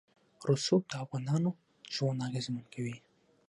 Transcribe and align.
رسوب 0.49 0.81
د 0.89 0.93
افغانانو 1.03 1.49
ژوند 1.93 2.23
اغېزمن 2.27 2.65
کوي. 2.73 2.97